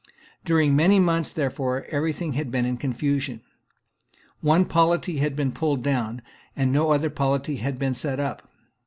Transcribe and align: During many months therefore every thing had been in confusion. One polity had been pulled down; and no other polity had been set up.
During 0.43 0.75
many 0.75 0.99
months 0.99 1.29
therefore 1.29 1.85
every 1.89 2.11
thing 2.11 2.33
had 2.33 2.49
been 2.49 2.65
in 2.65 2.77
confusion. 2.77 3.41
One 4.39 4.65
polity 4.65 5.17
had 5.17 5.35
been 5.35 5.51
pulled 5.51 5.83
down; 5.83 6.23
and 6.55 6.71
no 6.71 6.91
other 6.91 7.11
polity 7.11 7.57
had 7.57 7.77
been 7.77 7.93
set 7.93 8.19
up. 8.19 8.49